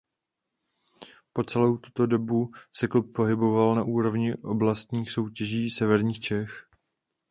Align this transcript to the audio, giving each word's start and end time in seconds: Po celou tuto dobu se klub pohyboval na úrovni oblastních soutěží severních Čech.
Po 1.33 1.43
celou 1.43 1.77
tuto 1.77 2.05
dobu 2.05 2.51
se 2.73 2.87
klub 2.87 3.13
pohyboval 3.15 3.75
na 3.75 3.83
úrovni 3.83 4.35
oblastních 4.35 5.11
soutěží 5.11 5.69
severních 5.71 6.19
Čech. 6.19 6.69